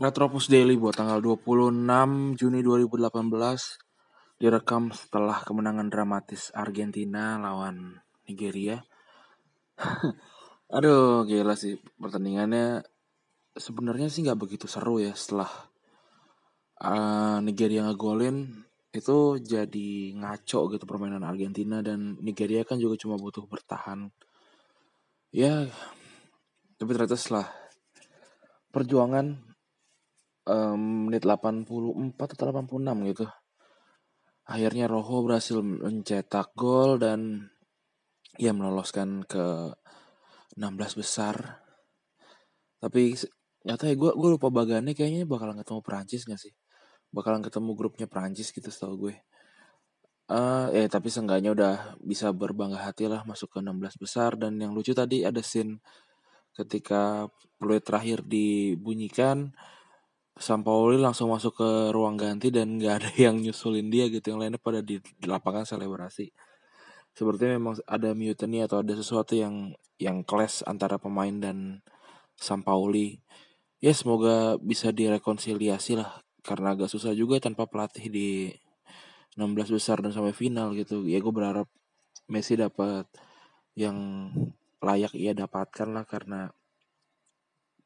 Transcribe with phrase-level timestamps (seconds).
[0.00, 1.84] Retropus Daily buat tanggal 26
[2.40, 3.12] Juni 2018
[4.40, 8.80] direkam setelah kemenangan dramatis Argentina lawan Nigeria.
[10.72, 12.80] Aduh, gila sih pertandingannya.
[13.52, 15.52] Sebenarnya sih nggak begitu seru ya setelah
[16.80, 18.56] uh, Nigeria ngegolin
[18.96, 24.08] itu jadi ngaco gitu permainan Argentina dan Nigeria kan juga cuma butuh bertahan.
[25.28, 25.68] Ya,
[26.80, 27.52] tapi ternyata setelah
[28.72, 29.49] perjuangan
[30.50, 33.26] um, menit 84 atau 86 gitu.
[34.50, 37.46] Akhirnya Rojo berhasil mencetak gol dan
[38.34, 39.70] ya meloloskan ke
[40.58, 41.62] 16 besar.
[42.82, 43.14] Tapi
[43.62, 46.50] nyata ya gue gue lupa bagannya kayaknya bakalan ketemu Prancis gak sih?
[47.14, 49.14] Bakalan ketemu grupnya Prancis gitu setahu gue.
[50.30, 54.70] Uh, eh tapi seenggaknya udah bisa berbangga hati lah masuk ke 16 besar dan yang
[54.70, 55.82] lucu tadi ada scene
[56.54, 57.26] ketika
[57.58, 59.50] peluit terakhir dibunyikan
[60.38, 64.34] Sampaoli langsung masuk ke ruang ganti dan nggak ada yang nyusulin dia gitu.
[64.34, 66.30] Yang lainnya pada di, lapangan selebrasi.
[67.10, 71.84] Sepertinya memang ada mutiny atau ada sesuatu yang yang clash antara pemain dan
[72.40, 73.20] Sampaoli
[73.84, 76.22] ya semoga bisa direkonsiliasi lah.
[76.40, 78.28] Karena agak susah juga tanpa pelatih di
[79.36, 81.04] 16 besar dan sampai final gitu.
[81.04, 81.68] Ya gue berharap
[82.30, 83.04] Messi dapat
[83.74, 84.30] yang
[84.80, 86.04] layak ia dapatkan lah.
[86.08, 86.48] Karena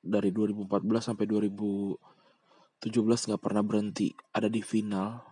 [0.05, 2.15] dari 2014 sampai 2000
[2.85, 5.25] 17 nggak pernah berhenti ada di final.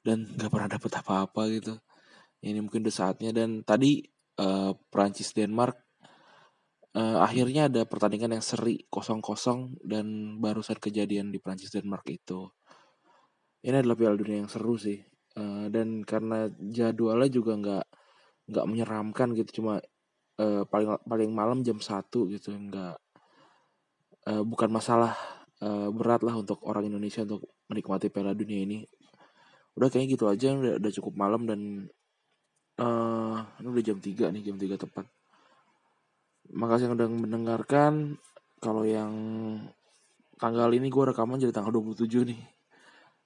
[0.00, 1.76] Dan nggak pernah dapet apa-apa gitu.
[2.40, 3.36] Ini mungkin udah saatnya.
[3.36, 4.00] Dan tadi
[4.40, 5.76] uh, Prancis Denmark
[6.96, 12.48] uh, akhirnya ada pertandingan yang seri kosong-kosong dan barusan kejadian di Prancis Denmark itu.
[13.64, 15.00] Ini adalah Piala Dunia yang seru sih.
[15.34, 17.86] Uh, dan karena jadwalnya juga nggak
[18.54, 19.60] nggak menyeramkan gitu.
[19.60, 19.80] Cuma
[20.40, 22.54] uh, paling paling malam jam satu gitu.
[22.54, 22.96] Nggak
[24.30, 25.16] uh, bukan masalah
[25.62, 28.82] uh, berat lah untuk orang Indonesia untuk menikmati Piala Dunia ini.
[29.74, 31.60] Udah kayaknya gitu aja udah, udah cukup malam dan
[32.80, 35.06] uh, ini udah jam 3 nih, jam 3 tepat.
[36.54, 38.18] Makasih yang udah mendengarkan.
[38.58, 39.12] Kalau yang
[40.40, 42.40] tanggal ini gue rekaman jadi tanggal 27 nih.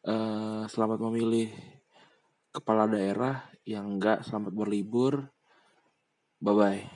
[0.08, 1.50] Uh, selamat memilih
[2.54, 5.28] kepala daerah yang enggak selamat berlibur.
[6.40, 6.88] Bye bye.